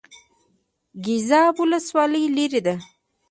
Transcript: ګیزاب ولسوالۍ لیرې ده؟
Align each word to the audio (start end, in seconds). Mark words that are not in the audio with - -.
ګیزاب 1.05 1.55
ولسوالۍ 1.61 2.25
لیرې 2.35 2.61
ده؟ 2.65 2.75